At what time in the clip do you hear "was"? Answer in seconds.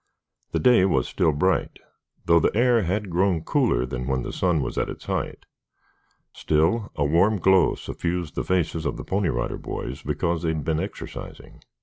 0.85-1.07, 4.63-4.75